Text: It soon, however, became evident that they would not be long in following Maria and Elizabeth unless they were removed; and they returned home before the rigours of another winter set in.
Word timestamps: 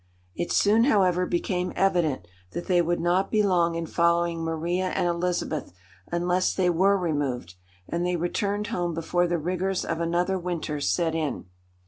It 0.35 0.51
soon, 0.51 0.85
however, 0.85 1.27
became 1.27 1.73
evident 1.75 2.27
that 2.53 2.65
they 2.65 2.81
would 2.81 2.99
not 2.99 3.29
be 3.29 3.43
long 3.43 3.75
in 3.75 3.85
following 3.85 4.43
Maria 4.43 4.89
and 4.89 5.05
Elizabeth 5.07 5.71
unless 6.11 6.55
they 6.55 6.71
were 6.71 6.97
removed; 6.97 7.53
and 7.87 8.03
they 8.03 8.15
returned 8.15 8.65
home 8.73 8.95
before 8.95 9.27
the 9.27 9.37
rigours 9.37 9.85
of 9.85 9.99
another 10.01 10.39
winter 10.39 10.79
set 10.81 11.13
in. 11.13 11.45